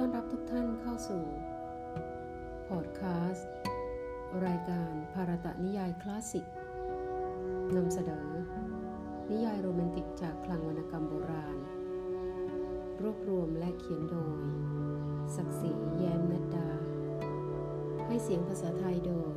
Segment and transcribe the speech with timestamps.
[0.00, 1.24] ต้อนรับทุกท่านเข้าสู่
[2.68, 3.48] พอดคาสต์
[4.46, 6.46] รายการภารตะนิยายคลาสสิก
[7.76, 8.28] นำเสนอ
[9.30, 11.56] นิยายโรแมนติกจากคลังวรรณกรรมโบราณ
[13.02, 14.38] รวบรวมและเขียนโดย
[15.36, 16.68] ศักดิ์ศรีแย้มนัดดา
[18.06, 19.34] ให้เสียงภาษาไทยโดย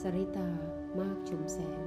[0.00, 0.50] สริตา
[1.00, 1.80] มากชุมแสง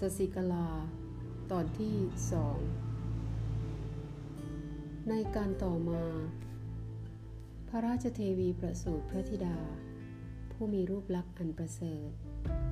[0.00, 0.68] สสิกลา
[1.52, 1.94] ตอนที่
[2.32, 2.58] สอง
[5.08, 6.02] ในการต่อมา
[7.68, 9.58] พระราชเทวีประสูติพระธิดา
[10.52, 12.10] ผู้มีรูปลักษณ์อันประเสริฐ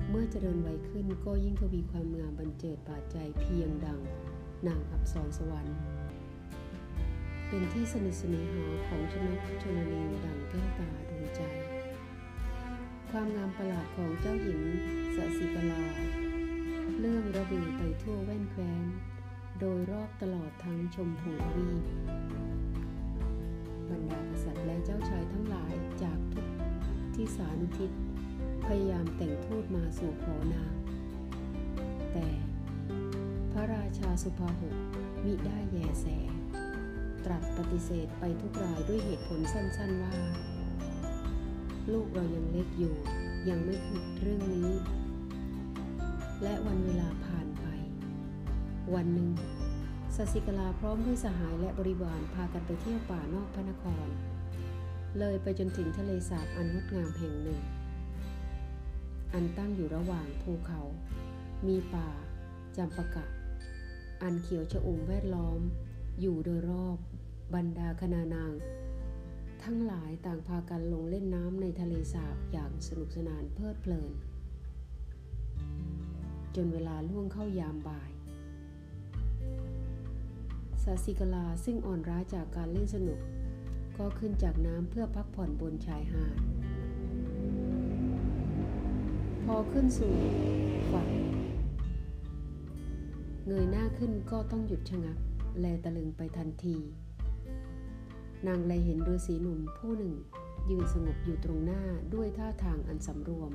[0.09, 3.99] เมื่อเจริญวัยขึ้นก็ยิ่งทวีความงามบันเจิดบาดใจเพียงดัง
[4.67, 5.77] นางอับสรสวรรค์
[7.47, 11.41] เป็นที่สนิทสนิหาของชนกชนนีดังแก้วตาดวงใจ
[13.09, 14.61] ความงามประหลาดของเจ้าหญิง
[15.15, 15.83] สสิกลา
[17.07, 18.85] เรื่องระบือไปทั่วแว่นแคว้น
[19.59, 21.69] โดยรอบตลอดทั้งชมพูวี
[23.89, 26.47] บรรดากษัตริย์และเจ้าชายทั้งหลายจากทุก
[27.15, 27.91] ที่สานุทิศ
[28.65, 30.73] พยายามแต่งทูตมาสู่ขอนาง
[32.13, 32.27] แต่
[33.51, 34.75] พระราชาสุภาหก
[35.25, 36.05] มิได้แยแส
[37.25, 40.13] ตรัสปฏิเสธไปทุกรายด้วยเหตุผลสั้นๆว่า
[41.93, 42.95] ลูกเรายังเล็กอยู่
[43.49, 44.71] ยังไม่คิดเรื่องนี้
[46.43, 47.65] และวันเวลาผ่านไป
[48.95, 49.29] วันหนึ่ง
[50.15, 54.07] สสิกลาพร้อมด้วยสหายและบริวารพากันไปเที่ยวป่านอกพระนคร
[55.19, 57.61] เลยไปจนถึงทะเลสาบอันงดงามแห่งหนึ่ง
[59.33, 60.81] อันตั้งอยู่ระหว่างภูเขา
[61.67, 62.09] มีป่า
[62.77, 63.25] จำปะกะ
[64.23, 65.59] อันเขียวชอุ่มแวดล้อม
[66.21, 66.97] อยู่โดยรอบ
[67.55, 68.53] บรรดาคณานาง
[69.63, 74.11] ทั้งหลายต่างพากันลงเล่นน้ำในทะเลสาบอย่างสนุกสนานเพลิดเพลิน
[76.55, 78.11] จนเวลาล่วงเข้ายามบ่าย
[80.83, 83.19] สาสิกลาซึ่งอ่อนร้าจากการเล่นสนุก
[83.97, 86.35] ก็ขึ้นจากน้ำเพื่อพักผ่อนบนชายหาด
[89.45, 90.13] พอขึ้นสู่
[90.91, 91.09] ฝั่ง
[93.45, 95.17] เงยหน้าขึ้นก็ต้องหยุดชะงัก
[95.59, 96.77] แลตะลึงไปทันที
[98.47, 100.13] นางเลยเห็นฤาษีหนุ่มผู้หนึ่ง
[100.69, 101.81] ยืนสงบอยู่ตรงหน้า
[102.13, 103.51] ด้วยท่าทางอันสำรวม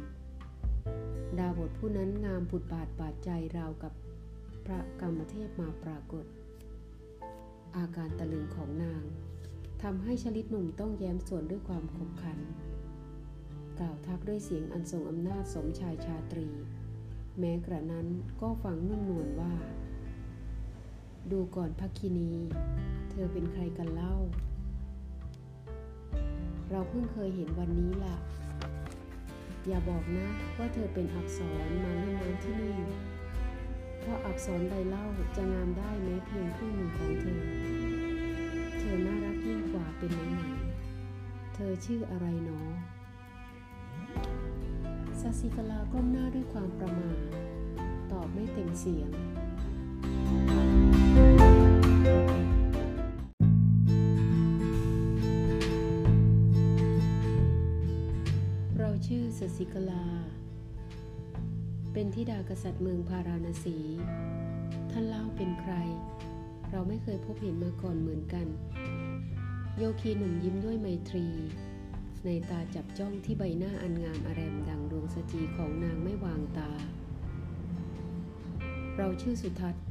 [1.38, 3.92] ดาบทผู้นั้นงามผุดบาดบาดใจราวกับ
[4.64, 6.24] พระกรรมเทพมาปรากฏ
[7.76, 9.02] อาการตะลึงของนาง
[9.82, 12.38] ทำให้ชลิดหนุ่มต้องแย้มส่วนด้วยความขบขัน
[13.78, 16.48] กล่าวทักด้วยเสียงอันทรงอำนาจสมชายชาตรี
[17.38, 18.06] แม้กระนั้น
[18.40, 19.54] ก็ฟังนุ่มนวลว่า
[21.30, 22.32] ดูก่อนพักคินี
[23.10, 24.14] เธอเป็นใครกันเล่า
[26.70, 28.16] เราเพิ่งเคยเห็นวันนี้ล่ะ
[29.68, 30.26] อย่าบอกนะ
[30.58, 32.78] ว่าเธอเป็นอักษรมาเล่นน้ำที่นี่
[34.00, 35.06] เพราะอักษรใดเล่า
[35.36, 37.42] จะงามได้แม้เพียงครึ่งหนึ่งของเธอ
[38.78, 42.60] เธอน่ารักยิ่งกว่าเป็นไหนๆเธอชื่ออะไรหนอ
[45.20, 47.18] ซาซิกลาก้มหน้าด้วยความประมาท
[48.12, 49.10] ตอบไม่เต็มเสียง
[59.06, 60.06] ชื่อสสิกลา
[61.92, 63.76] เป็นธิดากษัตริย์เมืองพาราณสี
[64.90, 65.74] ท่านเล่าเป็นใคร
[66.70, 68.46] เราไม่เคยพบเห็นมาก่อนเหมือนกัน
[69.78, 71.26] โยคีหนุ่มยิ้มด้วยไมตรี
[72.24, 76.70] ในตาจับจ้องที่ใบหน้าอันงามอารมดังดวงสจีของนางไม่วางตา
[78.96, 79.84] เราชื่อสุทัศน์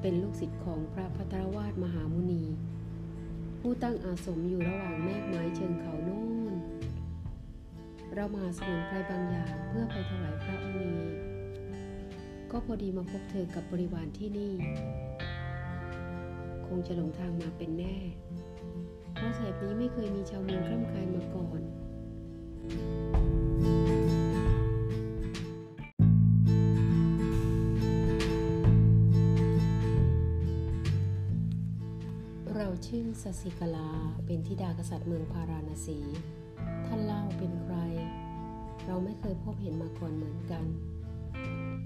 [0.00, 2.44] เป็นลูกศิษย์ของพระพัทรวาสมหามุนี
[3.60, 6.33] ผู้ตั้งอาสมอยู่ระหว่างแมกไม้เชิงเขาโน่น
[8.16, 11.04] เรามาสมุนไพรบางอย่างเพื่อไปถวายพระมุนี
[12.50, 14.54] ก็พอดีมาพบเธอกับบริวารที่นี่
[16.66, 17.96] คงจะหลงทางมาเป็นแน่
[19.14, 21.60] เพราะแถบนี้ไม่เคยมีชาวเมืองคร่ำครายมาก่อน
[32.56, 33.90] เราชื่อสสิกลา
[34.26, 36.00] เป็นธิดากษัตริย์เมืองพาราณสี
[38.94, 40.64] เราไม่เคยพบเห็นมาก่อนเหมือนกัน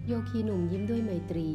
[0.06, 1.48] โยคีหนุ่มยิ้มด้วยไมตรี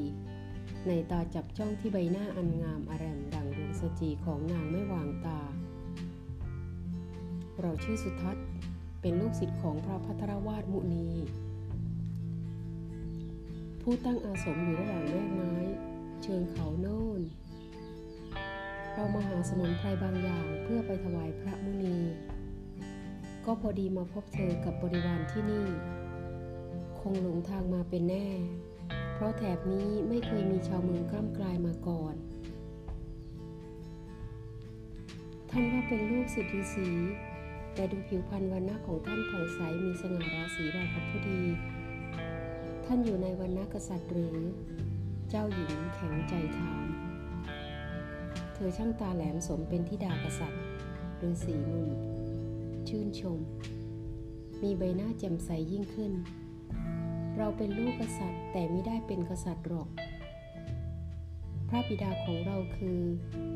[0.88, 5.42] ในตาจับจ้องที่ใบหน้าอันงามอารมดังดวงสจีของนางไม่วางตา
[7.62, 8.46] เราชื่อสุทัศน์
[9.02, 11.10] เป็นลูกศิษย์ของพระพัทรวาสมุนี
[13.82, 15.54] ผู้ตั้งอาสมอยู่ระหว่างแม่ไม้
[16.24, 17.22] เชิงเขาโน่น
[18.94, 21.98] เรามาหาสมุนไพรบางอย่างเพื่อไปถวายพระมุนี
[23.46, 25.68] ก็พอดีมาพบเธอกับบริวารที่นี่
[27.00, 28.28] คงหลงทางมาเป็นแน่
[29.14, 32.16] เพราะแถบนี้ไม่เคยมีชาวเมืองกล้ำกลายมาก่อน
[35.50, 36.90] ท่านว่าเป็นลูกศิษย์ฤาษี
[37.74, 41.42] แต่ดูผิวพรรณวันณะของท่านผ่องใสมีสง่าราศีราวกับผู้ดี
[42.86, 44.38] ท่านอยู่ในวันณะกษัตริย์หรือ
[45.30, 46.86] เจ้าหญิงแข็งใจถาม
[48.54, 50.64] เธอช่างตาแหลมสมเป็นทิดากษัตริย์
[51.28, 52.13] ฤาษีหนุ่
[52.90, 53.40] ชื่นชม
[54.64, 56.12] มีใบหน้าแจ่มใสยิ่งขึ้น
[57.38, 59.90] เราเป็นลูกกษัตริย์แต่ไม่ได้เป็นกษัตริย์หรอก
[61.70, 63.00] พระบิดาของเราคือ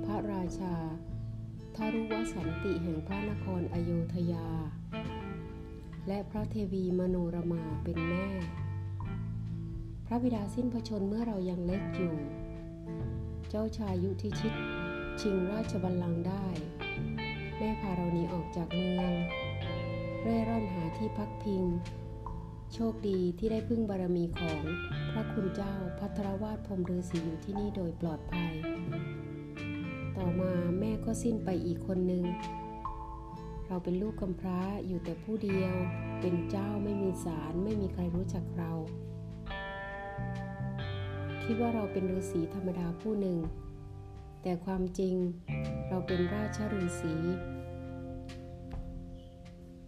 [0.05, 0.75] พระราชา
[1.75, 4.47] ทารุวสันติแห่งพระนครอโยธยา
[6.07, 8.27] และพระเทวีมโนรมาเป็นแม่
[10.05, 12.15] พระบิดาสิ้นพระชนเมื่อเรายังเล็กอยู่
[13.49, 14.53] เจ้าชายยุทธิชิต
[15.21, 16.45] ชิงราชบัลลังก์ได้
[17.59, 19.11] แม่พาเราหนีออกจากเมือง
[20.21, 21.63] เร่ร่อนหาที่พักพิง
[22.73, 24.61] โชคดีที่ได้พึ่งบารมีของ
[25.11, 28.53] พระคุณเจ้าพัทรวาสพรมฤาษีอยู่ที่นี่โดยปลอดภัย
[30.17, 32.23] ต่อมาแม่ก็สิ้นไปอีกคนหนึ่ง
[33.67, 35.73] เราเป็นลูกกำพร้าอยู่แต่ผู้เดียว
[36.21, 38.71] เป็นเจ้าไม่มีสารไม่มีใครรู้จักเรา
[41.43, 43.37] คิดว่าเราเป็นฤาษีธรรมดาผู้หนึ่ง
[44.41, 45.15] แต่ความจริง
[45.89, 47.15] เราเป็นราชฤาษี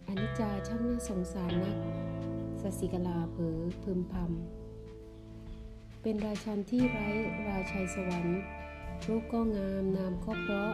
[0.08, 1.78] อนิจจาช่างน่าสงสารนัก
[2.62, 7.08] สสิกลาเผอพึมพำเป็นราชันที่ไร้
[7.48, 8.42] ราชัยสวรรค์
[9.08, 10.72] รูปก็งามนามก็เพราะ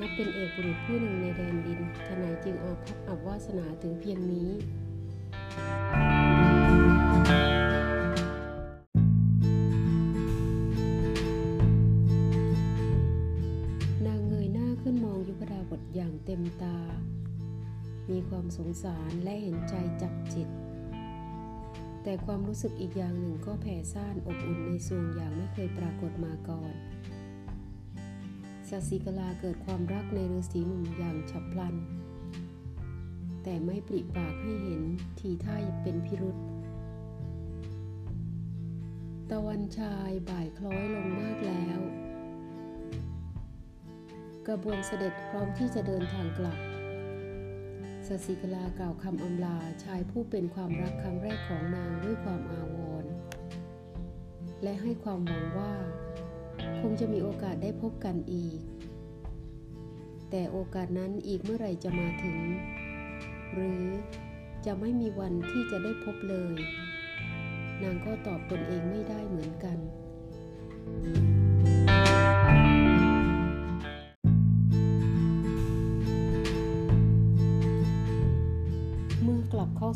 [0.00, 4.50] นับเป็นเอกบุรุษผู้หนึ่งในแดนดินทนายจึงอาภัพอับวาสนาถึงเพียงนี้
[18.82, 20.48] สารและเห็นใจจับจิต
[22.02, 26.72] แต่ความรู้สึกอีกอย่างหนึ่งก็แผ่ซ่านอบอุ่นในสวงอย่างไม่เคยปรากฏมาก่อน
[28.68, 31.74] สสิกลาเกิดความรักในฤาษีหนุ่มอย่างฉับพลัน
[33.42, 34.82] แต่ไม่ปริปากให้เห็น
[35.18, 36.36] ทีท่าเป็นพิรุษ
[39.30, 41.80] ตะวันชายบ่ายคล้อยลงมากแล้ว
[44.46, 46.73] กระบวนเสด็จพร้อมที่จะเดินทางกลับ
[48.08, 53.12] สสิกลากล่าวคำอำลาชายผู้เป็นความรักครั้งแรกของนางด้วยความอาวรณ์
[54.62, 55.74] และให้ความหวังว่า
[56.80, 58.58] คงจะมีโอกาสได้พบกันอีก
[60.30, 62.38] แต่โอกาสนั้นอีกเมื่อไหร่จะมาถึง
[63.52, 63.84] หรือ
[64.66, 66.56] จะไม่มีวันที่จะได้พบเลย
[67.82, 69.78] นางก็ตอบตนเองไม่ได้เหมือนกัน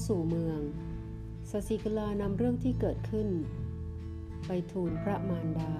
[0.07, 0.61] สู่เมือง
[1.51, 3.29] สสิกลานำเรื่องที่เกิดขึ้น
[4.47, 5.73] ไปทูลพระมารดา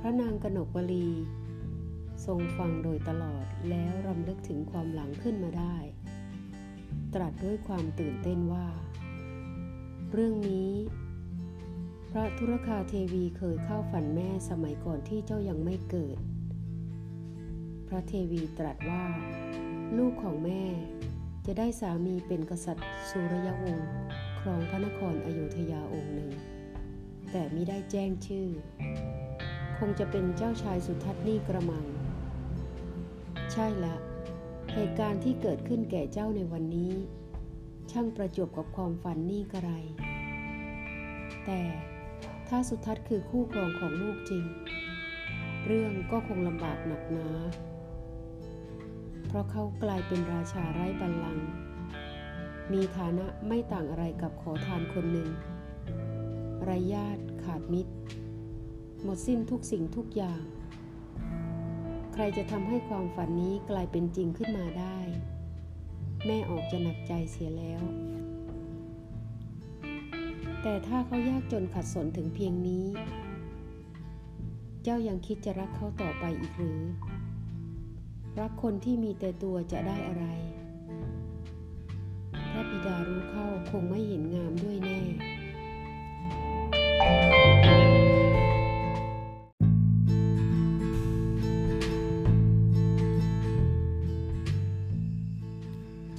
[0.00, 1.08] พระนางกนกวลี
[2.26, 5.76] ทรงฟังโดยตลอดแล้วรำลึกถึงความหลังขึ้นมาได้
[7.14, 8.66] ตรัสด้วยความตื่นเต้นว่า
[10.12, 10.72] เรื่องนี้
[12.10, 16.18] พระธุรคาเทวีเคยเข้าฝันแม่สมัยก่อนที่เจ้ายังไม่เกิด
[17.88, 19.04] พระเทวีตรัสว่า
[19.98, 20.62] ลูกของแม่
[21.48, 23.88] จะได้สามีเป็นกษัตริย์สุรยวงศ์
[24.40, 26.32] ครองพระนครอโยธยาองค์หนึ่ง
[27.30, 28.48] แต่มิได้แจ้งชื่อ
[29.78, 31.84] คงจะเป็นเจ้าชายสุทัศน์นี่กระมัง
[33.52, 33.96] ใช่ละ
[34.72, 36.92] เหตุการณ์ที่เกิดขึ้นแก่เจ้าในวันนี้
[37.90, 39.70] ช่างประจบกับความฝันนี่กระไร
[41.46, 41.60] แต่
[42.48, 44.44] ถ้าสุทัศน์คือคู่ครองของลูกจริง
[45.66, 47.28] เรื่องก็คงลำบากหนักหนา
[47.73, 47.73] เพ
[49.34, 51.48] ราะเขากลายเป็นราชาไร้บัลลังก์
[52.72, 55.28] มีฐานะไม่ต่างอะไรกับขอทานคนหนึ่ง
[56.64, 57.92] ไรญาติขาดมิตร
[59.02, 60.42] หมดสิ้นทุกสิ่งทุกอย่าง
[62.12, 64.98] ใครจะทำให้ความฝันนี้กลายเป็นจริงขึ้นมาได้
[66.26, 67.82] แม่ออกจะหนักใจเสียแล้ว
[70.62, 72.86] แต่ถ้าเขายากจนขัดสนถึงเพียงนี้
[74.82, 76.80] เจ้ายังคิดจะรักเขาต่อไปอีกหรือ
[78.40, 80.24] รักคนที่มีแต่ตัวจะได้อะไร
[82.50, 85.00] พระบิดารู้เข้าคงไม่เห็นงามด้วยแน่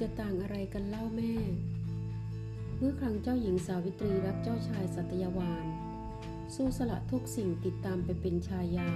[0.00, 1.34] จะต่างอะไรกันเล่าแม่
[2.78, 5.66] เมื่อครั้งเจ้าหญิงสาวิตรีรักเจ้าชายสัตยวาน
[6.54, 8.90] สู้สละทุกสิ่งติดตามไปเป็นชายา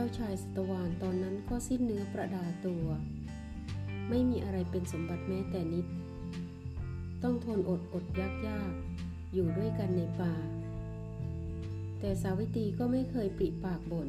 [0.00, 2.86] จ้าชายสตวานตอนนั้นก็สิ้นเนื้อประดาตัว
[4.08, 5.86] ไม่มีอะไรเป็นสมบัติแม้แต่นิด
[7.22, 8.72] ต้องทนอดอดยากยาก
[9.32, 10.34] อยู่ด้วยกันในป่า
[12.00, 14.08] แต่สาวิตรีก็ไม่เคยปริปากบ่น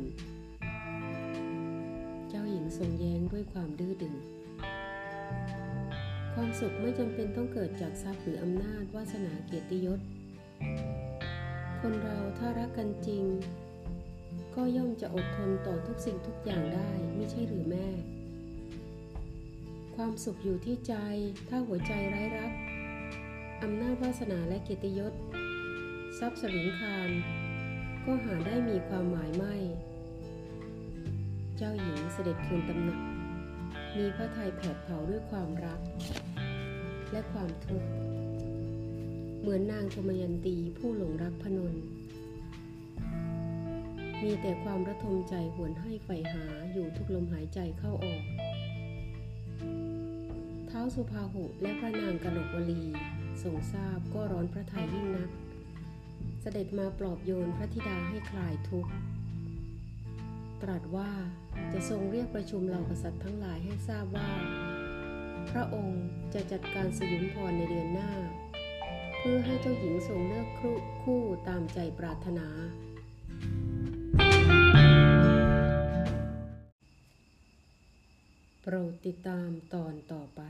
[2.29, 4.15] เจ้าหญิงทรงแย้งด้วยความดื้อดึง
[6.34, 10.00] ความสุขไม่จำเป็นต้องเกิดจากทรัพย์หรืออำนาจวาสนาเกียรติยศ
[11.79, 13.25] คนเราถ้ารักกันจริง
[14.56, 17.88] ก็ย่อมจะอดทนต่อทุกสิ่งทุกอย่างได้ไม่ใช่หรือแม่
[19.96, 20.94] ความสุขอยู่ที่ใจ
[21.50, 22.51] ถ้าหัวใจไร้รัก
[23.63, 25.13] อำนาจวาสนาและเกียรติยศ
[26.20, 27.10] ทรัพย์สลิงคาร
[28.06, 29.56] ก็หาได้มีความหมายไม่
[31.58, 33.01] เจ้าหญิงเสด็จคืนตำหนัก
[33.98, 35.79] มีพระทัยแผดเผาด้วยความรัก
[37.12, 37.89] และความทุกข์
[39.39, 41.74] เหมือนนางธมยันตีผู้หลงรักพนน
[44.24, 48.24] มีแต่ความระทมใจหวนให้ใฝ่หาอยู่ทุกลมหายใจเข้าออก
[50.68, 52.84] เท้าสุภาหุและพระนางกนกวลี
[53.44, 55.30] ทรงทราบก็ร้อนพระทัยยิ่งนัก
[56.42, 58.92] เสด็จมาปลอบโยนพระธิดาให้คลายทุกข์
[60.62, 61.12] ตรัสว่า
[61.74, 64.30] จะทรงเรียกประชุมเหล่ากษัตริย์ทั้งหลายให้ทราบว่า
[65.52, 68.12] พระองค์จะจัดการสยุมพรในเดือนหน้า
[69.18, 72.48] เพื่อให้เจ้าหญิงทรงเลือกคู่คู่ตามใจปรารถนา
[78.62, 80.42] โปรดติดตามตอนต่อไป